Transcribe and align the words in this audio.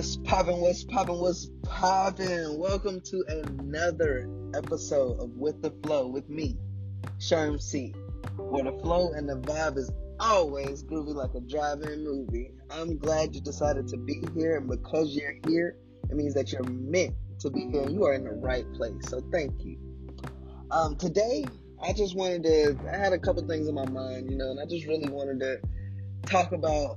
What's 0.00 0.16
poppin'? 0.16 0.56
What's 0.56 0.82
poppin'? 0.82 1.18
What's 1.18 1.50
poppin'? 1.62 2.58
Welcome 2.58 3.02
to 3.02 3.22
another 3.28 4.30
episode 4.54 5.20
of 5.20 5.32
With 5.36 5.60
the 5.60 5.72
Flow 5.82 6.06
with 6.06 6.26
me, 6.30 6.56
Sherm 7.18 7.60
C, 7.60 7.94
where 8.38 8.64
the 8.64 8.72
flow 8.80 9.12
and 9.12 9.28
the 9.28 9.34
vibe 9.34 9.76
is 9.76 9.92
always 10.18 10.82
groovy 10.84 11.14
like 11.14 11.34
a 11.34 11.40
drive-in 11.40 12.02
movie. 12.02 12.50
I'm 12.70 12.96
glad 12.96 13.34
you 13.34 13.42
decided 13.42 13.88
to 13.88 13.98
be 13.98 14.22
here, 14.34 14.56
and 14.56 14.70
because 14.70 15.14
you're 15.14 15.34
here, 15.46 15.76
it 16.08 16.16
means 16.16 16.32
that 16.32 16.50
you're 16.50 16.64
meant 16.64 17.14
to 17.40 17.50
be 17.50 17.68
here. 17.70 17.86
You 17.86 18.06
are 18.06 18.14
in 18.14 18.24
the 18.24 18.32
right 18.32 18.64
place. 18.72 19.06
So 19.10 19.20
thank 19.30 19.62
you. 19.62 19.76
Um, 20.70 20.96
today, 20.96 21.44
I 21.82 21.92
just 21.92 22.16
wanted 22.16 22.44
to. 22.44 22.78
I 22.90 22.96
had 22.96 23.12
a 23.12 23.18
couple 23.18 23.46
things 23.46 23.68
in 23.68 23.74
my 23.74 23.86
mind, 23.86 24.30
you 24.30 24.38
know, 24.38 24.50
and 24.50 24.60
I 24.60 24.64
just 24.64 24.86
really 24.86 25.10
wanted 25.10 25.40
to 25.40 25.60
talk 26.24 26.52
about 26.52 26.96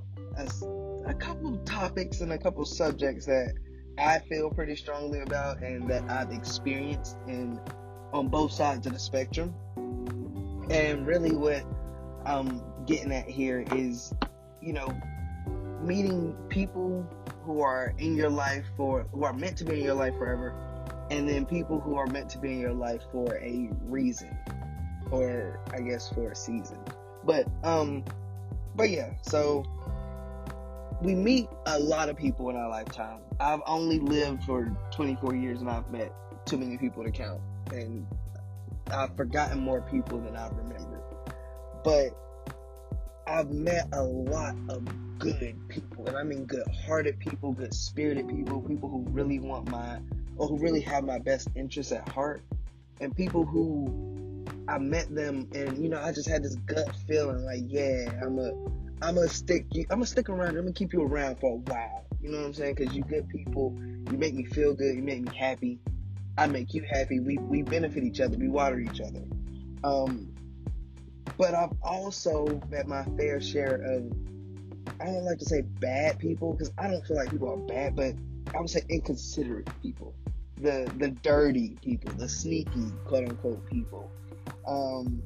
a 1.06 1.14
couple 1.14 1.58
topics 1.60 2.22
and 2.22 2.32
a 2.32 2.38
couple 2.38 2.64
subjects 2.66 3.26
that 3.26 3.54
I 3.98 4.20
feel 4.20 4.50
pretty 4.50 4.76
strongly 4.76 5.22
about 5.22 5.62
and 5.62 5.90
that 5.90 6.10
I've 6.10 6.32
experienced 6.32 7.18
in 7.28 7.60
on 8.12 8.28
both 8.28 8.52
sides 8.52 8.88
of 8.88 8.94
the 8.94 9.00
spectrum. 9.00 9.54
And 10.70 11.06
really, 11.06 11.36
what 11.36 11.64
I'm 12.26 12.64
getting 12.86 13.12
at 13.12 13.28
here 13.28 13.66
is, 13.74 14.14
you 14.62 14.74
know, 14.74 14.88
meeting 15.82 16.36
people 16.50 17.06
who 17.44 17.62
are 17.62 17.94
in 17.98 18.16
your 18.16 18.30
life 18.30 18.66
for 18.78 19.04
who 19.12 19.26
are 19.26 19.34
meant 19.34 19.58
to 19.58 19.66
be 19.66 19.80
in 19.80 19.84
your 19.84 19.94
life 19.94 20.16
forever, 20.18 20.54
and 21.12 21.28
then 21.28 21.46
people 21.46 21.80
who 21.80 21.96
are 21.96 22.08
meant 22.08 22.30
to 22.30 22.38
be 22.38 22.54
in 22.54 22.60
your 22.60 22.74
life 22.74 23.02
for 23.12 23.36
a 23.38 23.70
reason, 23.84 24.36
or 25.12 25.60
I 25.72 25.82
guess 25.82 26.10
for 26.10 26.32
a 26.32 26.36
season. 26.36 26.80
But 27.26 27.48
um, 27.64 28.06
but 28.76 28.90
yeah, 28.90 29.12
so 29.22 29.66
we 31.04 31.14
meet 31.16 31.50
a 31.66 31.78
lot 31.78 32.08
of 32.08 32.18
people 32.18 32.50
in 32.50 32.56
our 32.56 32.70
lifetime. 32.70 33.20
I've 33.40 33.62
only 33.68 34.00
lived 34.00 34.46
for 34.46 34.76
24 34.92 35.36
years 35.36 35.60
and 35.60 35.70
I've 35.70 35.90
met 35.92 36.14
too 36.46 36.58
many 36.58 36.78
people 36.78 37.04
to 37.04 37.12
count. 37.12 37.42
And 37.72 38.08
I've 38.90 39.16
forgotten 39.18 39.60
more 39.60 39.82
people 39.82 40.20
than 40.20 40.38
I 40.38 40.48
remember. 40.48 41.02
But 41.84 42.18
I've 43.28 43.52
met 43.52 43.90
a 43.92 44.02
lot 44.02 44.56
of 44.70 44.88
good 45.20 45.58
people. 45.68 46.08
And 46.08 46.16
I 46.16 46.24
mean 46.24 46.46
good 46.46 46.64
hearted 46.86 47.20
people, 47.20 47.52
good 47.52 47.74
spirited 47.74 48.30
people, 48.30 48.62
people 48.62 48.90
who 48.90 49.06
really 49.10 49.40
want 49.40 49.70
my, 49.70 50.00
or 50.38 50.48
who 50.48 50.58
really 50.58 50.82
have 50.82 51.04
my 51.04 51.20
best 51.20 51.50
interests 51.56 51.92
at 51.92 52.08
heart. 52.08 52.44
And 53.02 53.14
people 53.14 53.46
who 53.46 54.23
I 54.68 54.78
met 54.78 55.14
them 55.14 55.50
and, 55.54 55.78
you 55.78 55.90
know, 55.90 56.02
I 56.02 56.12
just 56.12 56.30
had 56.30 56.44
this 56.44 56.56
gut 56.56 56.96
feeling 57.08 57.44
like, 57.44 57.64
yeah, 57.68 58.12
I'm 58.22 58.40
a, 58.40 58.52
I'm 59.04 59.16
gonna 59.16 59.28
stick 59.28 59.66
you. 59.72 59.82
I'm 59.90 59.98
gonna 59.98 60.06
stick 60.06 60.30
around. 60.30 60.50
I'm 60.50 60.64
gonna 60.64 60.72
keep 60.72 60.94
you 60.94 61.04
around 61.04 61.38
for 61.40 61.54
a 61.54 61.58
while. 61.58 62.06
You 62.22 62.32
know 62.32 62.38
what 62.38 62.48
I'm 62.48 62.54
saying? 62.54 62.76
Because 62.76 62.96
you 62.96 63.04
good 63.04 63.28
people. 63.28 63.76
You 64.10 64.18
make 64.18 64.34
me 64.34 64.46
feel 64.46 64.74
good. 64.74 64.96
You 64.96 65.02
make 65.02 65.22
me 65.22 65.36
happy. 65.36 65.80
I 66.38 66.48
make 66.48 66.74
you 66.74 66.84
happy. 66.90 67.20
We 67.20 67.38
we 67.38 67.64
benefit 67.64 68.04
each 68.04 68.22
other. 68.22 68.38
We 68.38 68.48
water 68.48 68.80
each 68.80 69.02
other. 69.02 69.24
Um, 69.84 70.34
but 71.38 71.54
I've 71.54 71.74
also 71.82 72.62
met 72.70 72.88
my 72.88 73.04
fair 73.18 73.42
share 73.42 73.76
of. 73.76 74.10
I 75.02 75.06
don't 75.06 75.26
like 75.26 75.40
to 75.40 75.46
say 75.46 75.62
bad 75.62 76.18
people 76.20 76.54
because 76.54 76.72
I 76.78 76.88
don't 76.88 77.06
feel 77.06 77.18
like 77.18 77.30
people 77.30 77.52
are 77.52 77.58
bad, 77.58 77.98
but 77.98 78.16
I 78.56 78.60
would 78.60 78.70
say 78.70 78.84
inconsiderate 78.88 79.70
people, 79.82 80.14
the 80.56 80.90
the 80.98 81.10
dirty 81.10 81.78
people, 81.84 82.14
the 82.14 82.30
sneaky 82.30 82.92
quote 83.06 83.28
unquote 83.28 83.66
people, 83.66 84.10
um, 84.68 85.22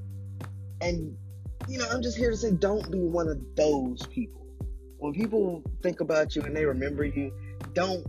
and 0.81 1.15
you 1.67 1.77
know, 1.77 1.87
I'm 1.89 2.01
just 2.01 2.17
here 2.17 2.31
to 2.31 2.37
say 2.37 2.51
don't 2.51 2.89
be 2.91 2.99
one 2.99 3.27
of 3.27 3.39
those 3.55 4.05
people. 4.07 4.45
When 4.99 5.13
people 5.13 5.63
think 5.83 5.99
about 5.99 6.35
you 6.35 6.41
and 6.41 6.55
they 6.55 6.65
remember 6.65 7.03
you, 7.03 7.31
don't 7.73 8.05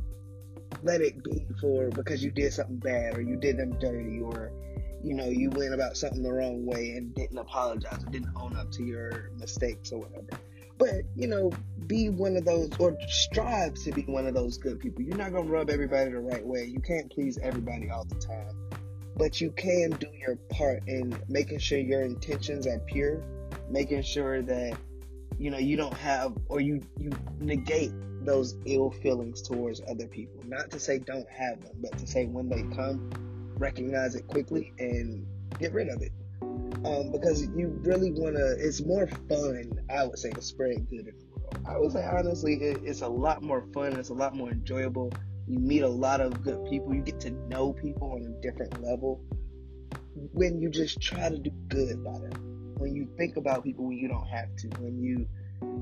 let 0.83 1.01
it 1.01 1.23
be 1.25 1.47
for 1.61 1.89
because 1.91 2.23
you 2.23 2.30
did 2.30 2.52
something 2.52 2.77
bad 2.77 3.17
or 3.17 3.20
you 3.20 3.36
did 3.36 3.57
them 3.57 3.79
dirty 3.79 4.20
or 4.20 4.52
you 5.02 5.14
know 5.14 5.27
you 5.27 5.51
went 5.51 5.74
about 5.74 5.96
something 5.96 6.23
the 6.23 6.33
wrong 6.33 6.64
way 6.67 6.91
and 6.91 7.14
didn't 7.14 7.39
apologize 7.39 8.02
or 8.02 8.11
didn't 8.11 8.33
own 8.36 8.57
up 8.57 8.70
to 8.73 8.85
your 8.85 9.30
mistakes 9.36 9.92
or 9.92 10.01
whatever. 10.01 10.40
But 10.77 11.02
you 11.17 11.27
know, 11.27 11.51
be 11.86 12.08
one 12.08 12.36
of 12.36 12.45
those 12.45 12.70
or 12.79 12.96
strive 13.08 13.75
to 13.75 13.92
be 13.92 14.02
one 14.02 14.27
of 14.27 14.35
those 14.35 14.58
good 14.58 14.79
people. 14.79 15.02
You're 15.02 15.17
not 15.17 15.33
gonna 15.33 15.48
rub 15.48 15.70
everybody 15.70 16.11
the 16.11 16.20
right 16.20 16.45
way. 16.45 16.64
You 16.64 16.80
can't 16.80 17.11
please 17.11 17.39
everybody 17.42 17.90
all 17.90 18.05
the 18.05 18.14
time. 18.14 18.67
But 19.18 19.40
you 19.40 19.51
can 19.51 19.90
do 19.90 20.06
your 20.14 20.36
part 20.51 20.83
in 20.86 21.18
making 21.29 21.58
sure 21.58 21.79
your 21.79 22.02
intentions 22.02 22.67
are 22.67 22.79
pure 22.79 23.23
making 23.70 24.02
sure 24.02 24.42
that 24.42 24.77
you 25.39 25.51
know 25.51 25.58
you 25.58 25.77
don't 25.77 25.95
have 25.95 26.33
or 26.48 26.61
you 26.61 26.80
you 26.98 27.11
negate 27.40 27.92
those 28.24 28.57
ill 28.67 28.90
feelings 28.90 29.40
towards 29.40 29.80
other 29.89 30.07
people. 30.07 30.42
Not 30.46 30.70
to 30.73 30.80
say 30.80 30.98
don't 30.98 31.28
have 31.30 31.62
them 31.62 31.77
but 31.80 31.96
to 31.98 32.07
say 32.07 32.27
when 32.27 32.48
they 32.48 32.62
come 32.74 33.11
recognize 33.57 34.14
it 34.14 34.27
quickly 34.27 34.73
and 34.78 35.27
get 35.58 35.73
rid 35.73 35.89
of 35.89 36.02
it. 36.02 36.12
Um, 36.84 37.11
because 37.11 37.42
you 37.57 37.77
really 37.83 38.12
want 38.12 38.36
to 38.36 38.57
it's 38.58 38.84
more 38.84 39.08
fun 39.28 39.73
i 39.90 40.07
would 40.07 40.17
say 40.17 40.30
to 40.30 40.40
spread 40.40 40.89
good 40.89 41.08
in 41.08 41.14
the 41.18 41.27
world. 41.34 41.58
I 41.67 41.77
would 41.77 41.90
say 41.90 42.05
honestly 42.07 42.55
it, 42.55 42.80
it's 42.84 43.01
a 43.01 43.08
lot 43.08 43.42
more 43.42 43.64
fun 43.74 43.95
it's 43.96 44.11
a 44.11 44.14
lot 44.14 44.36
more 44.36 44.51
enjoyable 44.51 45.12
you 45.48 45.59
meet 45.59 45.83
a 45.83 45.89
lot 45.89 46.20
of 46.20 46.42
good 46.42 46.64
people 46.69 46.95
you 46.95 47.03
get 47.03 47.19
to 47.20 47.31
know 47.48 47.73
people 47.73 48.13
on 48.13 48.23
a 48.23 48.42
different 48.42 48.83
level 48.83 49.20
when 50.33 50.61
you 50.61 50.69
just 50.69 51.01
try 51.01 51.29
to 51.29 51.39
do 51.39 51.51
good 51.69 52.05
by 52.05 52.19
them 52.19 52.59
when 52.79 52.95
you 52.95 53.09
think 53.17 53.36
about 53.36 53.64
people 53.64 53.87
when 53.87 53.98
you 53.98 54.08
don't 54.08 54.27
have 54.29 54.55
to, 54.57 54.69
when 54.81 55.01
you 55.03 55.27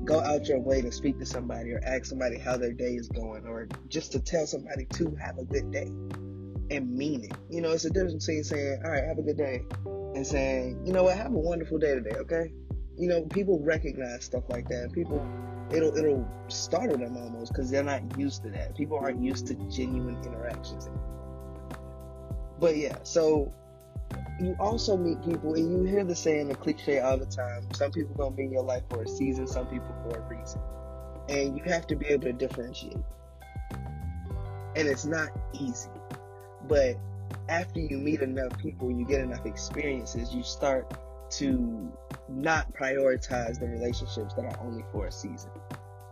go 0.03 0.19
out 0.19 0.47
your 0.47 0.59
way 0.59 0.81
to 0.81 0.91
speak 0.91 1.19
to 1.19 1.25
somebody 1.25 1.71
or 1.71 1.81
ask 1.85 2.05
somebody 2.05 2.37
how 2.37 2.57
their 2.57 2.73
day 2.73 2.95
is 2.95 3.07
going, 3.07 3.45
or 3.45 3.67
just 3.87 4.11
to 4.11 4.19
tell 4.19 4.45
somebody 4.45 4.85
to 4.85 5.15
have 5.15 5.37
a 5.37 5.45
good 5.45 5.71
day 5.71 5.87
and 6.69 6.91
mean 6.91 7.23
it. 7.23 7.31
You 7.49 7.61
know, 7.61 7.71
it's 7.71 7.85
a 7.85 7.89
difference 7.89 8.25
between 8.25 8.43
saying, 8.43 8.81
all 8.83 8.91
right, 8.91 9.03
have 9.03 9.17
a 9.17 9.21
good 9.21 9.37
day, 9.37 9.63
and 9.85 10.25
saying, 10.25 10.81
you 10.85 10.91
know 10.91 11.03
what, 11.03 11.17
have 11.17 11.33
a 11.33 11.39
wonderful 11.39 11.77
day 11.77 11.93
today, 11.93 12.15
okay? 12.17 12.51
You 12.97 13.07
know, 13.09 13.21
people 13.23 13.59
recognize 13.63 14.23
stuff 14.23 14.43
like 14.49 14.67
that. 14.69 14.91
People, 14.91 15.25
it'll 15.71 15.95
it'll 15.97 16.27
startle 16.47 16.97
them 16.97 17.17
almost 17.17 17.53
because 17.53 17.69
they're 17.69 17.83
not 17.83 18.17
used 18.17 18.43
to 18.43 18.49
that. 18.51 18.75
People 18.75 18.97
aren't 18.97 19.21
used 19.21 19.47
to 19.47 19.55
genuine 19.69 20.17
interactions 20.23 20.87
anymore. 20.87 21.03
But 22.59 22.77
yeah, 22.77 22.97
so 23.03 23.53
you 24.39 24.55
also 24.59 24.95
meet 24.95 25.21
people, 25.23 25.55
and 25.55 25.71
you 25.71 25.83
hear 25.83 26.03
the 26.03 26.15
saying, 26.15 26.47
the 26.47 26.55
cliche 26.55 26.99
all 26.99 27.17
the 27.17 27.25
time. 27.25 27.67
Some 27.73 27.91
people 27.91 28.15
gonna 28.15 28.35
be 28.35 28.43
in 28.43 28.51
your 28.51 28.63
life 28.63 28.83
for 28.89 29.03
a 29.03 29.07
season, 29.07 29.47
some 29.47 29.67
people 29.67 29.95
for 30.03 30.19
a 30.19 30.21
reason, 30.27 30.61
and 31.29 31.57
you 31.57 31.63
have 31.65 31.87
to 31.87 31.95
be 31.95 32.07
able 32.07 32.23
to 32.23 32.33
differentiate. 32.33 32.97
And 34.75 34.87
it's 34.87 35.05
not 35.05 35.29
easy, 35.53 35.89
but 36.67 36.97
after 37.49 37.79
you 37.79 37.97
meet 37.97 38.21
enough 38.21 38.57
people, 38.59 38.91
you 38.91 39.05
get 39.05 39.21
enough 39.21 39.45
experiences, 39.45 40.33
you 40.33 40.43
start 40.43 40.93
to 41.31 41.91
not 42.29 42.73
prioritize 42.73 43.59
the 43.59 43.67
relationships 43.67 44.33
that 44.35 44.45
are 44.45 44.59
only 44.61 44.83
for 44.91 45.07
a 45.07 45.11
season. 45.11 45.51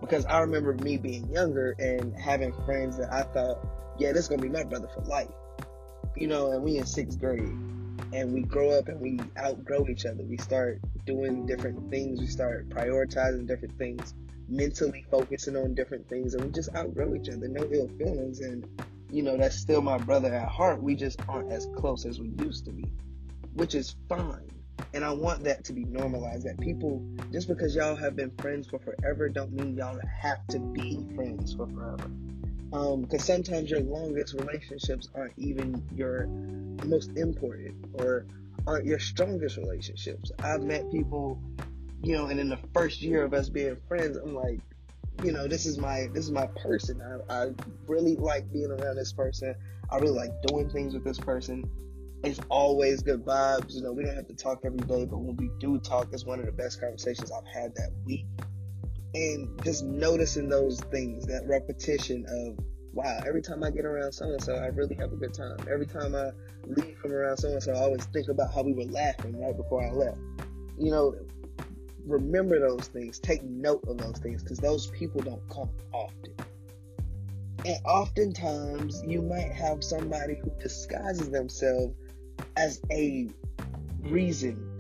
Because 0.01 0.25
I 0.25 0.39
remember 0.39 0.73
me 0.73 0.97
being 0.97 1.29
younger 1.31 1.75
and 1.79 2.15
having 2.17 2.53
friends 2.65 2.97
that 2.97 3.11
I 3.11 3.23
thought, 3.23 3.65
yeah, 3.97 4.11
this 4.11 4.23
is 4.23 4.27
gonna 4.27 4.41
be 4.41 4.49
my 4.49 4.63
brother 4.63 4.87
for 4.93 5.01
life. 5.01 5.29
You 6.15 6.27
know, 6.27 6.51
and 6.51 6.63
we 6.63 6.77
in 6.77 6.85
sixth 6.85 7.19
grade 7.19 7.57
and 8.13 8.33
we 8.33 8.41
grow 8.41 8.71
up 8.71 8.87
and 8.87 8.99
we 8.99 9.19
outgrow 9.37 9.87
each 9.89 10.05
other. 10.05 10.23
We 10.23 10.37
start 10.37 10.79
doing 11.05 11.45
different 11.45 11.89
things. 11.89 12.19
We 12.19 12.27
start 12.27 12.69
prioritizing 12.69 13.47
different 13.47 13.77
things, 13.77 14.13
mentally 14.47 15.05
focusing 15.09 15.55
on 15.57 15.75
different 15.75 16.07
things, 16.07 16.33
and 16.33 16.43
we 16.45 16.51
just 16.51 16.73
outgrow 16.75 17.15
each 17.15 17.29
other. 17.29 17.47
No 17.47 17.67
ill 17.71 17.89
feelings, 17.97 18.39
and 18.39 18.65
you 19.11 19.21
know 19.21 19.37
that's 19.37 19.57
still 19.57 19.81
my 19.81 19.97
brother 19.97 20.33
at 20.33 20.47
heart. 20.47 20.81
We 20.81 20.95
just 20.95 21.19
aren't 21.27 21.51
as 21.51 21.67
close 21.75 22.05
as 22.05 22.19
we 22.19 22.31
used 22.39 22.65
to 22.65 22.71
be, 22.71 22.85
which 23.53 23.75
is 23.75 23.95
fine. 24.07 24.49
And 24.93 25.03
I 25.03 25.11
want 25.11 25.43
that 25.43 25.63
to 25.65 25.73
be 25.73 25.85
normalized. 25.85 26.45
That 26.45 26.59
people, 26.59 27.05
just 27.31 27.47
because 27.47 27.75
y'all 27.75 27.95
have 27.95 28.15
been 28.15 28.31
friends 28.41 28.67
for 28.67 28.79
forever, 28.79 29.29
don't 29.29 29.51
mean 29.51 29.75
y'all 29.75 29.99
have 30.21 30.45
to 30.47 30.59
be 30.59 31.05
friends 31.15 31.53
for 31.53 31.67
forever 31.67 32.09
because 32.75 33.29
um, 33.29 33.35
sometimes 33.43 33.69
your 33.69 33.79
longest 33.81 34.33
relationships 34.33 35.07
aren't 35.15 35.33
even 35.37 35.81
your 35.95 36.27
most 36.85 37.15
important 37.17 37.73
or 37.93 38.25
aren't 38.67 38.85
your 38.85 38.99
strongest 38.99 39.57
relationships. 39.57 40.31
I've 40.39 40.61
met 40.61 40.91
people, 40.91 41.39
you 42.01 42.17
know, 42.17 42.25
and 42.25 42.39
in 42.39 42.49
the 42.49 42.59
first 42.73 43.01
year 43.01 43.23
of 43.23 43.33
us 43.33 43.49
being 43.49 43.77
friends, 43.87 44.17
I'm 44.17 44.35
like, 44.35 44.59
you 45.23 45.31
know, 45.31 45.47
this 45.47 45.65
is 45.65 45.77
my 45.77 46.07
this 46.13 46.25
is 46.25 46.31
my 46.31 46.47
person. 46.47 47.01
I, 47.29 47.33
I 47.33 47.47
really 47.87 48.17
like 48.17 48.51
being 48.51 48.71
around 48.71 48.97
this 48.97 49.13
person. 49.13 49.55
I 49.89 49.97
really 49.97 50.17
like 50.17 50.31
doing 50.47 50.69
things 50.69 50.93
with 50.93 51.05
this 51.05 51.19
person. 51.19 51.69
It's 52.25 52.39
always 52.49 53.03
good 53.03 53.23
vibes. 53.23 53.75
You 53.75 53.83
know, 53.83 53.93
we 53.93 54.03
don't 54.03 54.15
have 54.15 54.27
to 54.27 54.35
talk 54.35 54.61
every 54.65 54.79
day, 54.79 55.05
but 55.05 55.19
when 55.19 55.35
we 55.35 55.51
do 55.59 55.77
talk, 55.77 56.07
it's 56.11 56.25
one 56.25 56.39
of 56.39 56.47
the 56.47 56.51
best 56.51 56.81
conversations 56.81 57.31
I've 57.31 57.45
had 57.45 57.75
that 57.75 57.91
week 58.03 58.25
and 59.13 59.63
just 59.63 59.83
noticing 59.83 60.49
those 60.49 60.81
things, 60.91 61.27
that 61.27 61.43
repetition 61.45 62.25
of, 62.27 62.65
wow, 62.93 63.19
every 63.27 63.43
time 63.43 63.63
I 63.63 63.69
get 63.69 63.85
around 63.85 64.11
so 64.11 64.25
and 64.25 64.41
so, 64.41 64.55
I 64.55 64.67
really 64.67 64.95
have 64.95 65.13
a 65.13 65.15
good 65.15 65.35
time. 65.35 65.57
Every 65.71 65.85
time 65.85 66.15
I 66.15 66.31
leave 66.65 66.97
from 66.97 67.11
around 67.13 67.37
so 67.37 67.49
and 67.49 67.61
so, 67.61 67.73
I 67.73 67.81
always 67.81 68.05
think 68.05 68.27
about 68.27 68.51
how 68.51 68.63
we 68.63 68.73
were 68.73 68.91
laughing 68.91 69.39
right 69.39 69.55
before 69.55 69.85
I 69.85 69.91
left. 69.91 70.17
You 70.79 70.89
know, 70.89 71.15
remember 72.07 72.59
those 72.59 72.87
things, 72.87 73.19
take 73.19 73.43
note 73.43 73.83
of 73.87 73.99
those 73.99 74.17
things, 74.17 74.41
because 74.41 74.57
those 74.57 74.87
people 74.87 75.21
don't 75.21 75.47
come 75.47 75.69
often. 75.93 76.33
And 77.65 77.77
oftentimes, 77.85 79.03
you 79.05 79.21
might 79.21 79.51
have 79.51 79.83
somebody 79.83 80.39
who 80.43 80.51
disguises 80.59 81.29
themselves 81.29 81.95
as 82.57 82.81
a 82.91 83.29
reason 84.01 84.71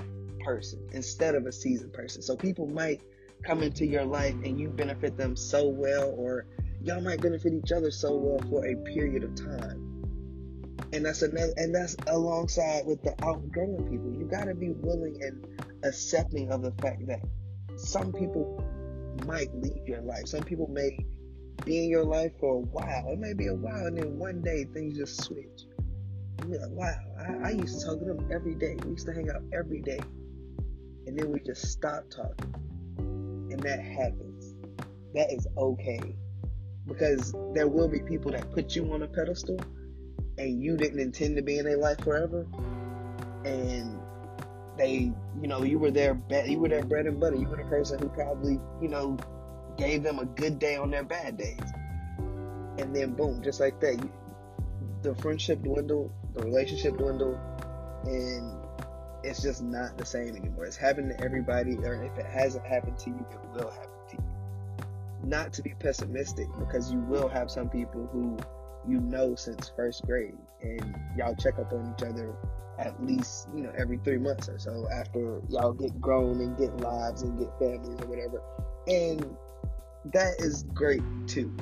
person 0.43 0.87
instead 0.91 1.35
of 1.35 1.45
a 1.45 1.51
seasoned 1.51 1.93
person. 1.93 2.21
So 2.21 2.35
people 2.35 2.67
might 2.67 3.01
come 3.43 3.63
into 3.63 3.85
your 3.85 4.05
life 4.05 4.35
and 4.43 4.59
you 4.59 4.69
benefit 4.69 5.17
them 5.17 5.35
so 5.35 5.67
well, 5.67 6.13
or 6.17 6.45
y'all 6.81 7.01
might 7.01 7.21
benefit 7.21 7.53
each 7.53 7.71
other 7.71 7.91
so 7.91 8.15
well 8.15 8.39
for 8.49 8.65
a 8.65 8.75
period 8.93 9.23
of 9.23 9.35
time. 9.35 9.91
And 10.93 11.05
that's 11.05 11.21
another, 11.21 11.53
and 11.57 11.73
that's 11.73 11.95
alongside 12.07 12.85
with 12.85 13.01
the 13.03 13.11
outgrowing 13.23 13.89
people. 13.89 14.13
You 14.13 14.25
got 14.25 14.45
to 14.45 14.55
be 14.55 14.71
willing 14.71 15.17
and 15.21 15.45
accepting 15.83 16.51
of 16.51 16.61
the 16.61 16.71
fact 16.81 17.05
that 17.07 17.21
some 17.75 18.13
people 18.13 18.63
might 19.25 19.53
leave 19.55 19.87
your 19.87 20.01
life. 20.01 20.27
Some 20.27 20.43
people 20.43 20.67
may 20.67 20.97
be 21.65 21.83
in 21.83 21.89
your 21.89 22.05
life 22.05 22.31
for 22.39 22.55
a 22.55 22.59
while. 22.59 23.09
It 23.09 23.19
may 23.19 23.33
be 23.33 23.47
a 23.47 23.55
while, 23.55 23.87
and 23.87 23.97
then 23.97 24.17
one 24.17 24.41
day 24.41 24.65
things 24.65 24.97
just 24.97 25.23
switch. 25.23 25.65
Wow, 26.43 26.93
I, 27.19 27.49
I 27.49 27.49
used 27.51 27.79
to 27.79 27.85
talk 27.85 27.99
to 27.99 28.05
them 28.05 28.29
every 28.31 28.55
day. 28.55 28.77
We 28.83 28.91
used 28.91 29.05
to 29.07 29.13
hang 29.13 29.29
out 29.29 29.41
every 29.53 29.81
day. 29.81 29.99
And 31.07 31.17
then 31.17 31.31
we 31.31 31.39
just 31.39 31.71
stopped 31.71 32.15
talking. 32.15 32.53
And 32.97 33.59
that 33.61 33.79
happens. 33.79 34.55
That 35.13 35.31
is 35.31 35.47
okay. 35.57 36.15
Because 36.87 37.33
there 37.53 37.67
will 37.67 37.87
be 37.87 37.99
people 37.99 38.31
that 38.31 38.51
put 38.51 38.75
you 38.75 38.91
on 38.93 39.01
a 39.01 39.07
pedestal 39.07 39.59
and 40.37 40.61
you 40.61 40.77
didn't 40.77 40.99
intend 40.99 41.37
to 41.37 41.41
be 41.41 41.57
in 41.57 41.65
their 41.65 41.77
life 41.77 41.99
forever. 42.03 42.45
And 43.45 43.99
they, 44.77 45.11
you 45.41 45.47
know, 45.47 45.63
you 45.63 45.79
were 45.79 45.91
their 45.91 46.19
you 46.45 46.59
were 46.59 46.69
their 46.69 46.83
bread 46.83 47.05
and 47.05 47.19
butter. 47.19 47.35
You 47.35 47.47
were 47.47 47.57
the 47.57 47.63
person 47.63 47.99
who 47.99 48.09
probably, 48.09 48.59
you 48.81 48.89
know, 48.89 49.17
gave 49.77 50.03
them 50.03 50.19
a 50.19 50.25
good 50.25 50.59
day 50.59 50.75
on 50.75 50.91
their 50.91 51.03
bad 51.03 51.37
days. 51.37 51.59
And 52.77 52.93
then 52.95 53.13
boom, 53.13 53.41
just 53.41 53.59
like 53.59 53.79
that, 53.79 53.95
you, 53.95 54.11
the 55.01 55.15
friendship 55.15 55.61
dwindled, 55.63 56.11
the 56.35 56.43
relationship 56.43 56.97
dwindled, 56.97 57.39
and 58.05 58.53
it's 59.23 59.41
just 59.41 59.63
not 59.63 59.97
the 59.97 60.05
same 60.05 60.35
anymore. 60.35 60.65
It's 60.65 60.77
happened 60.77 61.09
to 61.17 61.23
everybody, 61.23 61.75
or 61.77 62.03
if 62.03 62.17
it 62.17 62.25
hasn't 62.25 62.65
happened 62.65 62.97
to 62.99 63.09
you, 63.09 63.25
it 63.31 63.39
will 63.53 63.71
happen 63.71 63.89
to 64.09 64.15
you. 64.17 64.23
Not 65.23 65.53
to 65.53 65.61
be 65.61 65.73
pessimistic, 65.79 66.47
because 66.59 66.91
you 66.91 66.99
will 66.99 67.27
have 67.27 67.49
some 67.49 67.69
people 67.69 68.07
who 68.11 68.37
you 68.87 68.99
know 68.99 69.35
since 69.35 69.71
first 69.75 70.05
grade, 70.05 70.37
and 70.61 70.95
y'all 71.17 71.35
check 71.35 71.57
up 71.57 71.71
on 71.73 71.93
each 71.97 72.03
other 72.03 72.35
at 72.77 73.01
least 73.01 73.47
you 73.55 73.63
know 73.63 73.71
every 73.77 73.97
three 74.03 74.17
months 74.17 74.49
or 74.49 74.59
so 74.59 74.85
after 74.93 75.41
y'all 75.49 75.71
get 75.71 75.99
grown 76.01 76.41
and 76.41 76.57
get 76.57 76.75
lives 76.81 77.21
and 77.21 77.39
get 77.39 77.47
families 77.57 77.99
or 78.01 78.07
whatever, 78.07 78.41
and 78.87 79.35
that 80.13 80.35
is 80.39 80.63
great 80.73 81.01
too. 81.27 81.55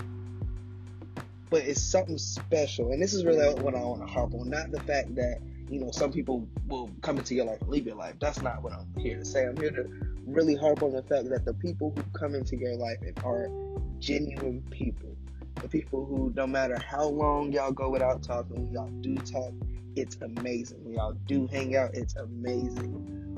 But 1.54 1.66
it's 1.66 1.84
something 1.84 2.18
special, 2.18 2.94
and 2.94 3.00
this 3.00 3.14
is 3.14 3.26
really 3.26 3.54
what 3.62 3.76
I 3.76 3.82
want 3.82 4.02
to 4.02 4.12
harp 4.12 4.34
on. 4.34 4.50
Not 4.50 4.72
the 4.72 4.80
fact 4.80 5.14
that 5.14 5.38
you 5.70 5.80
know 5.80 5.92
some 5.92 6.12
people 6.12 6.48
will 6.66 6.90
come 7.04 7.20
into 7.20 7.36
your 7.36 7.46
life 7.46 7.62
and 7.62 7.70
leave 7.70 7.86
your 7.86 7.96
life. 7.96 8.16
That's 8.20 8.42
not 8.42 8.64
what 8.64 8.74
I'm 8.74 8.92
here 8.98 9.20
to 9.20 9.24
say. 9.24 9.46
I'm 9.46 9.56
here 9.58 9.70
to 9.70 9.88
really 10.26 10.56
harp 10.56 10.82
on 10.82 10.94
the 10.94 11.04
fact 11.04 11.30
that 11.30 11.46
the 11.46 11.54
people 11.54 11.94
who 11.96 12.02
come 12.18 12.34
into 12.34 12.58
your 12.58 12.76
life 12.76 12.98
and 13.04 13.16
are 13.24 13.52
genuine 14.00 14.64
people, 14.72 15.16
the 15.62 15.68
people 15.70 16.04
who 16.08 16.34
no 16.36 16.48
matter 16.48 16.76
how 16.80 17.04
long 17.04 17.52
y'all 17.52 17.72
go 17.72 17.92
without 17.92 18.24
talking, 18.24 18.56
when 18.56 18.74
y'all 18.74 18.90
do 19.02 19.14
talk, 19.18 19.54
it's 19.96 20.18
amazing. 20.24 20.84
When 20.84 20.96
y'all 20.96 21.16
do 21.28 21.46
hang 21.46 21.76
out, 21.76 21.92
it's 21.94 22.16
amazing. 22.16 22.96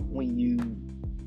When 0.09 0.39
you 0.39 0.57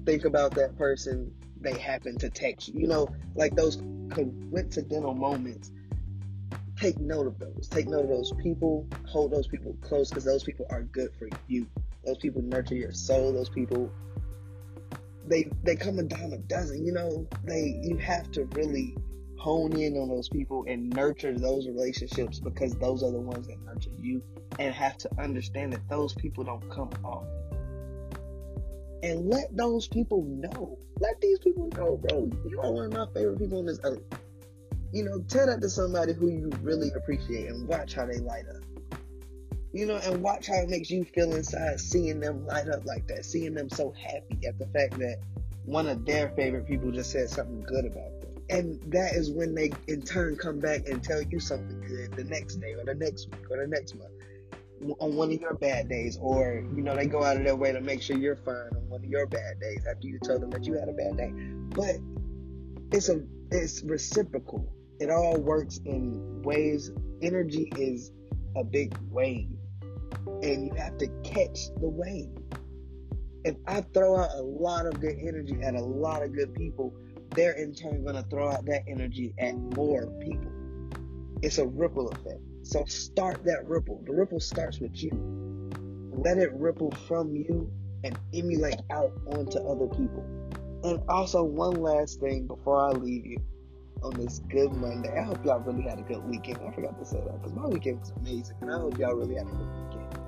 think 0.06 0.24
about 0.24 0.54
that 0.54 0.78
person, 0.78 1.34
they 1.60 1.74
happen 1.74 2.16
to 2.16 2.30
text 2.30 2.68
you. 2.68 2.80
You 2.80 2.86
know, 2.86 3.08
like 3.34 3.56
those 3.56 3.76
coincidental 4.08 5.12
moments. 5.12 5.70
Take 6.80 6.98
note 7.00 7.26
of 7.26 7.38
those. 7.38 7.68
Take 7.68 7.88
note 7.88 8.04
of 8.04 8.08
those 8.08 8.32
people. 8.40 8.86
Hold 9.06 9.32
those 9.32 9.46
people 9.46 9.76
close 9.80 10.10
because 10.10 10.24
those 10.24 10.44
people 10.44 10.66
are 10.70 10.82
good 10.82 11.10
for 11.18 11.28
you. 11.48 11.66
Those 12.04 12.18
people 12.18 12.42
nurture 12.42 12.76
your 12.76 12.92
soul. 12.92 13.32
Those 13.32 13.48
people, 13.48 13.90
they 15.26 15.50
they 15.64 15.76
come 15.76 15.98
a 15.98 16.04
dime 16.04 16.32
a 16.32 16.38
dozen. 16.38 16.86
You 16.86 16.92
know, 16.92 17.26
they 17.44 17.80
you 17.82 17.96
have 17.96 18.30
to 18.32 18.44
really 18.52 18.96
hone 19.38 19.76
in 19.76 19.96
on 19.96 20.08
those 20.08 20.28
people 20.28 20.64
and 20.68 20.90
nurture 20.90 21.36
those 21.36 21.66
relationships 21.66 22.40
because 22.40 22.74
those 22.74 23.02
are 23.02 23.12
the 23.12 23.20
ones 23.20 23.46
that 23.46 23.60
nurture 23.64 23.90
you 24.00 24.20
and 24.58 24.74
have 24.74 24.98
to 24.98 25.08
understand 25.20 25.72
that 25.72 25.88
those 25.88 26.12
people 26.14 26.42
don't 26.42 26.68
come 26.70 26.90
often 27.04 27.28
and 29.02 29.28
let 29.28 29.56
those 29.56 29.88
people 29.88 30.22
know. 30.24 30.78
Let 31.00 31.20
these 31.20 31.38
people 31.38 31.68
know, 31.76 31.96
bro. 31.96 32.30
You 32.48 32.60
are 32.60 32.72
one 32.72 32.86
of 32.86 32.92
my 32.92 33.06
favorite 33.14 33.38
people 33.38 33.58
on 33.58 33.66
this 33.66 33.78
earth. 33.84 34.02
You 34.92 35.04
know, 35.04 35.20
tell 35.28 35.46
that 35.46 35.60
to 35.60 35.68
somebody 35.68 36.14
who 36.14 36.28
you 36.28 36.50
really 36.62 36.90
appreciate 36.96 37.48
and 37.48 37.68
watch 37.68 37.94
how 37.94 38.06
they 38.06 38.18
light 38.18 38.44
up. 38.48 38.98
You 39.72 39.86
know, 39.86 39.96
and 39.96 40.22
watch 40.22 40.46
how 40.46 40.54
it 40.54 40.68
makes 40.68 40.90
you 40.90 41.04
feel 41.04 41.34
inside 41.34 41.78
seeing 41.78 42.20
them 42.20 42.46
light 42.46 42.68
up 42.68 42.86
like 42.86 43.06
that, 43.08 43.24
seeing 43.24 43.54
them 43.54 43.68
so 43.68 43.92
happy 43.92 44.46
at 44.46 44.58
the 44.58 44.66
fact 44.66 44.98
that 44.98 45.18
one 45.66 45.86
of 45.86 46.06
their 46.06 46.30
favorite 46.30 46.66
people 46.66 46.90
just 46.90 47.10
said 47.10 47.28
something 47.28 47.62
good 47.62 47.84
about 47.84 48.20
them. 48.22 48.42
And 48.48 48.80
that 48.90 49.12
is 49.12 49.30
when 49.30 49.54
they 49.54 49.70
in 49.88 50.00
turn 50.00 50.36
come 50.36 50.58
back 50.58 50.88
and 50.88 51.04
tell 51.04 51.20
you 51.20 51.38
something 51.38 51.82
good 51.82 52.14
the 52.14 52.24
next 52.24 52.56
day 52.56 52.72
or 52.72 52.84
the 52.84 52.94
next 52.94 53.28
week 53.30 53.44
or 53.50 53.58
the 53.58 53.66
next 53.66 53.94
month 53.94 54.12
on 55.00 55.16
one 55.16 55.32
of 55.32 55.40
your 55.40 55.54
bad 55.54 55.88
days, 55.88 56.18
or 56.20 56.64
you 56.74 56.82
know 56.82 56.94
they 56.94 57.06
go 57.06 57.22
out 57.22 57.36
of 57.36 57.44
their 57.44 57.56
way 57.56 57.72
to 57.72 57.80
make 57.80 58.02
sure 58.02 58.16
you're 58.16 58.36
fine 58.36 58.70
on 58.76 58.88
one 58.88 59.04
of 59.04 59.10
your 59.10 59.26
bad 59.26 59.60
days 59.60 59.84
after 59.90 60.06
you 60.06 60.18
told 60.20 60.40
them 60.40 60.50
that 60.50 60.64
you 60.64 60.74
had 60.74 60.88
a 60.88 60.92
bad 60.92 61.16
day. 61.16 61.32
But 61.74 61.96
it's 62.92 63.08
a 63.08 63.22
it's 63.50 63.82
reciprocal. 63.82 64.72
It 65.00 65.10
all 65.10 65.38
works 65.38 65.78
in 65.84 66.42
waves. 66.42 66.90
Energy 67.22 67.70
is 67.76 68.10
a 68.56 68.64
big 68.64 68.96
wave, 69.10 69.48
and 70.42 70.66
you 70.66 70.74
have 70.76 70.98
to 70.98 71.06
catch 71.22 71.68
the 71.80 71.88
wave. 71.88 72.30
If 73.44 73.56
I 73.66 73.82
throw 73.94 74.16
out 74.18 74.30
a 74.34 74.42
lot 74.42 74.86
of 74.86 75.00
good 75.00 75.16
energy 75.20 75.60
at 75.62 75.76
a 75.76 75.80
lot 75.80 76.22
of 76.22 76.34
good 76.34 76.52
people, 76.52 76.92
they're 77.36 77.52
in 77.52 77.74
turn 77.74 78.02
going 78.02 78.16
to 78.16 78.28
throw 78.28 78.50
out 78.50 78.64
that 78.66 78.82
energy 78.88 79.34
at 79.38 79.56
more 79.76 80.06
people. 80.20 80.50
It's 81.42 81.58
a 81.58 81.66
ripple 81.66 82.08
effect. 82.08 82.40
So 82.62 82.84
start 82.86 83.44
that 83.44 83.66
ripple. 83.66 84.02
The 84.04 84.12
ripple 84.12 84.40
starts 84.40 84.80
with 84.80 85.00
you. 85.00 85.12
Let 86.12 86.38
it 86.38 86.52
ripple 86.54 86.90
from 87.06 87.36
you 87.36 87.70
and 88.02 88.18
emulate 88.34 88.80
out 88.90 89.12
onto 89.26 89.58
other 89.60 89.86
people. 89.86 90.24
And 90.82 91.00
also, 91.08 91.44
one 91.44 91.80
last 91.80 92.18
thing 92.18 92.48
before 92.48 92.80
I 92.80 92.90
leave 92.90 93.24
you 93.24 93.38
on 94.02 94.12
this 94.14 94.40
good 94.48 94.72
Monday. 94.72 95.16
I 95.16 95.22
hope 95.22 95.44
y'all 95.44 95.60
really 95.60 95.82
had 95.82 95.98
a 95.98 96.02
good 96.02 96.24
weekend. 96.24 96.58
I 96.66 96.72
forgot 96.72 96.98
to 96.98 97.04
say 97.04 97.20
that 97.20 97.42
because 97.42 97.52
my 97.52 97.66
weekend 97.66 98.00
was 98.00 98.12
amazing. 98.20 98.56
And 98.60 98.70
I 98.70 98.78
hope 98.78 98.98
y'all 98.98 99.14
really 99.14 99.34
had 99.34 99.46
a 99.46 99.50
good 99.50 99.68
weekend. 99.84 100.20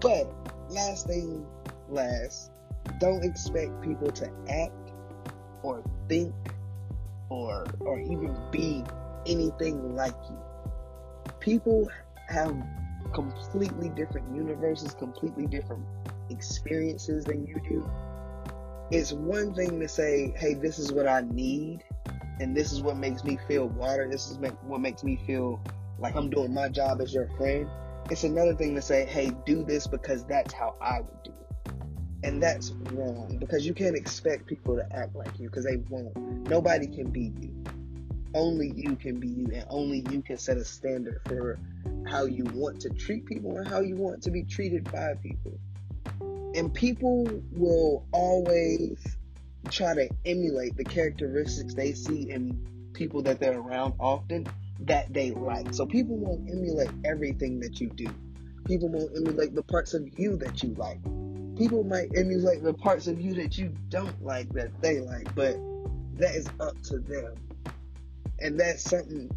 But 0.00 0.32
last 0.70 1.06
thing 1.06 1.46
last, 1.88 2.50
don't 2.98 3.24
expect 3.24 3.80
people 3.82 4.10
to 4.10 4.30
act 4.48 4.72
or 5.62 5.82
think 6.08 6.34
or 7.28 7.66
or 7.80 7.98
even 8.00 8.36
be 8.50 8.84
anything 9.26 9.94
like 9.94 10.14
you 10.28 10.38
people 11.42 11.90
have 12.28 12.56
completely 13.12 13.88
different 13.90 14.34
universes, 14.34 14.94
completely 14.94 15.46
different 15.46 15.84
experiences 16.30 17.24
than 17.24 17.44
you 17.44 17.60
do. 17.68 17.90
It's 18.90 19.12
one 19.12 19.52
thing 19.54 19.80
to 19.80 19.88
say, 19.88 20.32
hey, 20.36 20.54
this 20.54 20.78
is 20.78 20.92
what 20.92 21.08
I 21.08 21.22
need, 21.32 21.82
and 22.40 22.56
this 22.56 22.72
is 22.72 22.82
what 22.82 22.96
makes 22.96 23.24
me 23.24 23.38
feel 23.48 23.68
water, 23.68 24.08
this 24.10 24.30
is 24.30 24.38
what 24.38 24.80
makes 24.80 25.04
me 25.04 25.20
feel 25.26 25.62
like 25.98 26.16
I'm 26.16 26.30
doing 26.30 26.52
my 26.52 26.68
job 26.68 27.00
as 27.00 27.12
your 27.12 27.28
friend. 27.36 27.68
It's 28.10 28.24
another 28.24 28.54
thing 28.54 28.74
to 28.74 28.82
say, 28.82 29.06
hey, 29.06 29.30
do 29.46 29.62
this 29.62 29.86
because 29.86 30.24
that's 30.24 30.52
how 30.52 30.74
I 30.80 31.00
would 31.00 31.22
do 31.24 31.30
it. 31.30 31.72
And 32.24 32.42
that's 32.42 32.70
wrong 32.92 33.36
because 33.38 33.66
you 33.66 33.74
can't 33.74 33.96
expect 33.96 34.46
people 34.46 34.76
to 34.76 34.86
act 34.96 35.14
like 35.14 35.38
you 35.38 35.48
because 35.48 35.64
they 35.64 35.76
won't. 35.88 36.16
Nobody 36.48 36.86
can 36.86 37.10
be 37.10 37.32
you 37.40 37.52
only 38.34 38.72
you 38.74 38.96
can 38.96 39.20
be 39.20 39.28
you 39.28 39.46
and 39.52 39.64
only 39.68 40.04
you 40.10 40.22
can 40.22 40.38
set 40.38 40.56
a 40.56 40.64
standard 40.64 41.20
for 41.26 41.58
how 42.06 42.24
you 42.24 42.44
want 42.54 42.80
to 42.80 42.90
treat 42.90 43.26
people 43.26 43.56
and 43.58 43.68
how 43.68 43.80
you 43.80 43.96
want 43.96 44.22
to 44.22 44.30
be 44.30 44.42
treated 44.42 44.90
by 44.90 45.14
people. 45.22 45.58
And 46.54 46.72
people 46.72 47.26
will 47.52 48.06
always 48.12 48.98
try 49.70 49.94
to 49.94 50.08
emulate 50.24 50.76
the 50.76 50.84
characteristics 50.84 51.74
they 51.74 51.92
see 51.92 52.30
in 52.30 52.90
people 52.92 53.22
that 53.22 53.40
they're 53.40 53.58
around 53.58 53.94
often 53.98 54.46
that 54.80 55.12
they 55.12 55.30
like. 55.30 55.72
So 55.74 55.86
people 55.86 56.16
won't 56.16 56.48
emulate 56.50 56.90
everything 57.04 57.60
that 57.60 57.80
you 57.80 57.88
do. 57.90 58.06
People 58.66 58.88
won't 58.88 59.16
emulate 59.16 59.54
the 59.54 59.62
parts 59.62 59.94
of 59.94 60.08
you 60.18 60.36
that 60.36 60.62
you 60.62 60.74
like. 60.74 61.02
People 61.56 61.84
might 61.84 62.10
emulate 62.16 62.62
the 62.62 62.74
parts 62.74 63.06
of 63.06 63.20
you 63.20 63.34
that 63.34 63.58
you 63.58 63.74
don't 63.88 64.22
like 64.22 64.48
that 64.54 64.70
they 64.80 65.00
like, 65.00 65.34
but 65.34 65.56
that 66.14 66.34
is 66.34 66.48
up 66.60 66.80
to 66.82 66.98
them 66.98 67.34
and 68.42 68.58
that's 68.58 68.82
something 68.82 69.30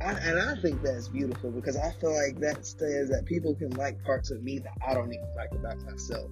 I, 0.00 0.12
and 0.12 0.38
I 0.38 0.54
think 0.60 0.82
that's 0.82 1.08
beautiful 1.08 1.50
because 1.50 1.76
I 1.76 1.90
feel 2.00 2.14
like 2.14 2.40
that 2.40 2.64
says 2.64 3.08
that 3.10 3.24
people 3.26 3.54
can 3.54 3.70
like 3.70 4.02
parts 4.04 4.30
of 4.30 4.42
me 4.42 4.58
that 4.60 4.72
I 4.86 4.94
don't 4.94 5.12
even 5.12 5.28
like 5.36 5.50
about 5.52 5.78
myself. 5.82 6.30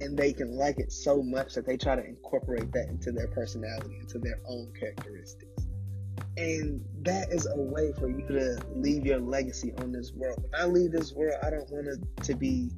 And 0.00 0.16
they 0.16 0.32
can 0.32 0.56
like 0.56 0.78
it 0.78 0.92
so 0.92 1.22
much 1.22 1.54
that 1.54 1.66
they 1.66 1.76
try 1.76 1.96
to 1.96 2.04
incorporate 2.04 2.72
that 2.72 2.88
into 2.88 3.12
their 3.12 3.28
personality, 3.28 3.98
into 4.00 4.18
their 4.18 4.40
own 4.46 4.72
characteristics. 4.78 5.66
And 6.36 6.84
that 7.02 7.30
is 7.30 7.46
a 7.46 7.56
way 7.56 7.92
for 7.98 8.08
you 8.08 8.26
to 8.26 8.58
leave 8.74 9.06
your 9.06 9.20
legacy 9.20 9.72
on 9.78 9.92
this 9.92 10.12
world. 10.12 10.42
When 10.42 10.60
I 10.60 10.66
leave 10.66 10.90
this 10.90 11.12
world, 11.12 11.36
I 11.42 11.50
don't 11.50 11.70
want 11.70 11.86
it 11.86 12.24
to 12.24 12.34
be, 12.34 12.70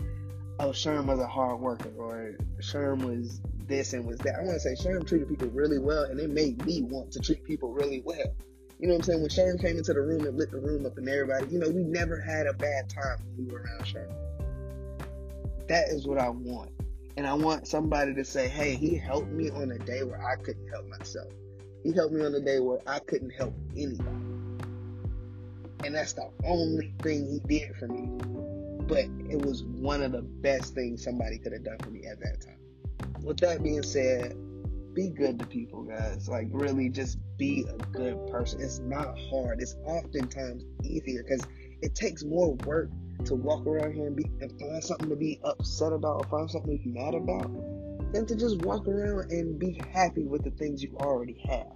oh, 0.61 0.69
Sherm 0.69 1.07
was 1.07 1.21
a 1.21 1.27
hard 1.27 1.61
worker 1.61 1.91
or 1.97 2.37
Sherm 2.61 3.03
was 3.05 3.41
this 3.67 3.95
and 3.95 4.05
was 4.05 4.19
that. 4.19 4.37
I 4.37 4.43
want 4.43 4.61
to 4.61 4.61
say 4.61 4.75
Sherm 4.75 5.07
treated 5.07 5.29
people 5.29 5.49
really 5.49 5.79
well 5.79 6.05
and 6.05 6.21
it 6.21 6.31
made 6.31 6.65
me 6.67 6.83
want 6.83 7.13
to 7.13 7.21
treat 7.21 7.45
people 7.45 7.73
really 7.73 8.03
well. 8.05 8.35
You 8.79 8.89
know 8.89 8.95
what 8.95 9.01
I'm 9.01 9.05
saying? 9.05 9.21
When 9.23 9.31
Sherm 9.31 9.61
came 9.61 9.79
into 9.79 9.95
the 9.95 10.03
room 10.03 10.27
and 10.27 10.37
lit 10.37 10.51
the 10.51 10.59
room 10.59 10.85
up 10.85 10.99
and 10.99 11.09
everybody, 11.09 11.47
you 11.51 11.59
know, 11.59 11.71
we 11.71 11.83
never 11.83 12.21
had 12.21 12.47
a 12.47 12.53
bad 12.53 12.91
time 12.91 13.19
when 13.25 13.47
we 13.47 13.53
were 13.53 13.61
around 13.61 13.85
Sherm. 13.87 14.13
That 15.69 15.89
is 15.89 16.07
what 16.07 16.19
I 16.19 16.29
want. 16.29 16.71
And 17.17 17.27
I 17.27 17.33
want 17.33 17.67
somebody 17.67 18.15
to 18.15 18.25
say, 18.25 18.49
hey, 18.49 18.75
he 18.75 18.95
helped 18.97 19.31
me 19.31 19.51
on 19.51 19.71
a 19.71 19.79
day 19.79 20.03
where 20.03 20.23
I 20.23 20.37
couldn't 20.37 20.69
help 20.69 20.87
myself. 20.89 21.33
He 21.83 21.93
helped 21.93 22.13
me 22.13 22.25
on 22.25 22.35
a 22.35 22.41
day 22.41 22.61
where 22.61 22.81
I 22.87 22.99
couldn't 22.99 23.31
help 23.31 23.55
anybody. 23.75 24.11
And 25.85 25.95
that's 25.95 26.13
the 26.13 26.29
only 26.45 26.93
thing 27.03 27.27
he 27.27 27.59
did 27.59 27.77
for 27.77 27.89
me. 27.89 28.09
But 28.87 29.07
it 29.31 29.45
was 29.45 29.65
one 29.65 30.03
of 30.03 30.13
the 30.13 30.23
best 30.23 30.75
things 30.75 31.03
somebody 31.03 31.39
could 31.39 31.53
have 31.53 31.65
done 31.65 31.79
for 31.83 31.91
me 31.91 32.05
at 32.07 32.21
that 32.21 32.41
time. 32.43 32.59
With 33.23 33.39
that 33.39 33.63
being 33.63 33.83
said, 33.83 34.37
be 34.93 35.09
good 35.09 35.39
to 35.39 35.47
people, 35.47 35.85
guys. 35.85 36.29
Like, 36.29 36.49
really, 36.51 36.89
just 36.89 37.19
be 37.39 37.67
a 37.69 37.77
good 37.93 38.27
person. 38.29 38.61
It's 38.61 38.79
not 38.81 39.19
hard. 39.31 39.61
It's 39.61 39.77
oftentimes 39.85 40.65
easier 40.83 41.23
because 41.23 41.47
it 41.83 41.95
takes 41.95 42.25
more 42.25 42.55
work 42.65 42.91
to 43.25 43.35
walk 43.35 43.67
around 43.67 43.95
here 43.95 44.07
and 44.07 44.17
be 44.17 44.25
and 44.41 44.53
find 44.61 44.83
something 44.83 45.09
to 45.09 45.17
be 45.17 45.41
upset 45.45 45.93
about 45.93 46.25
or 46.25 46.29
find 46.29 46.51
something 46.51 46.79
to 46.79 46.85
be 46.85 46.91
mad 46.91 47.15
about 47.15 47.51
than 48.13 48.27
to 48.27 48.37
just 48.37 48.63
walk 48.63 48.87
around 48.87 49.31
and 49.31 49.59
be 49.59 49.81
happy 49.93 50.25
with 50.25 50.45
the 50.45 50.51
things 50.53 50.83
you 50.83 50.97
already 51.01 51.43
have. 51.49 51.73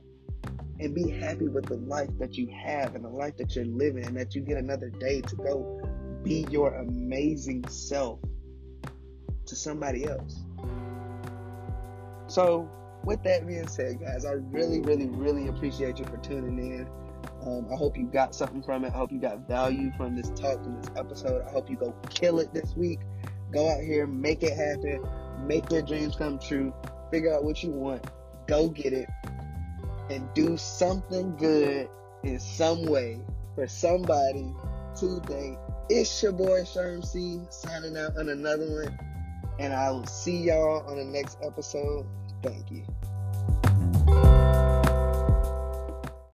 And 0.79 0.95
be 0.95 1.11
happy 1.11 1.49
with 1.49 1.67
the 1.67 1.77
life 1.77 2.09
that 2.19 2.39
you 2.39 2.49
have 2.65 2.95
and 2.95 3.05
the 3.05 3.11
life 3.11 3.37
that 3.37 3.55
you're 3.55 3.67
living 3.67 4.07
and 4.07 4.17
that 4.17 4.35
you 4.35 4.41
get 4.41 4.57
another 4.57 4.89
day 4.89 5.21
to 5.21 5.37
go 5.37 5.83
be 6.23 6.47
your 6.51 6.75
amazing 6.75 7.67
self 7.69 8.19
to 9.47 9.57
somebody 9.57 10.07
else. 10.07 10.45
So, 12.29 12.71
with 13.05 13.23
that 13.25 13.47
being 13.47 13.67
said, 13.67 14.01
guys, 14.01 14.25
I 14.25 14.33
really, 14.33 14.81
really, 14.81 15.09
really 15.09 15.49
appreciate 15.49 15.99
you 15.99 16.05
for 16.05 16.19
tuning 16.19 16.59
in. 16.59 16.89
Um, 17.47 17.69
I 17.73 17.77
hope 17.77 17.97
you 17.97 18.05
got 18.05 18.35
something 18.35 18.63
from 18.63 18.85
it. 18.85 18.93
I 18.93 18.97
hope 18.97 19.13
you 19.13 19.19
got 19.19 19.47
value 19.49 19.91
from 19.97 20.15
this 20.15 20.31
talk, 20.31 20.63
from 20.63 20.81
this 20.81 20.91
episode. 20.97 21.45
I 21.47 21.51
hope 21.51 21.71
you 21.71 21.77
go 21.77 21.95
kill 22.11 22.39
it 22.39 22.53
this 22.53 22.77
week. 22.77 23.01
Go 23.53 23.71
out 23.71 23.81
here, 23.81 24.07
make 24.07 24.43
it 24.43 24.57
happen, 24.57 25.05
make 25.47 25.71
your 25.71 25.83
dreams 25.83 26.15
come 26.17 26.39
true, 26.39 26.73
figure 27.11 27.35
out 27.35 27.45
what 27.45 27.63
you 27.63 27.71
want, 27.71 28.05
go 28.47 28.69
get 28.69 28.93
it, 28.93 29.09
and 30.09 30.29
do 30.35 30.57
something 30.57 31.37
good 31.37 31.89
in 32.23 32.39
some 32.39 32.85
way 32.85 33.21
for 33.55 33.67
somebody 33.67 34.55
today. 34.95 35.57
It's 35.89 36.23
your 36.23 36.33
boy 36.33 36.61
Sherm 36.61 37.05
C 37.05 37.41
signing 37.51 37.97
out 37.97 38.17
on 38.17 38.29
another 38.29 38.71
one, 38.71 38.99
and 39.59 39.73
I 39.73 39.91
will 39.91 40.07
see 40.07 40.37
y'all 40.37 40.87
on 40.87 40.97
the 40.97 41.05
next 41.05 41.39
episode. 41.43 42.07
Thank 42.43 42.71
you. 42.71 42.85